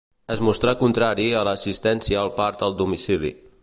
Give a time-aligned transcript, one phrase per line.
[0.35, 3.37] Es mostrà contrari a l'assistència al part al domicili.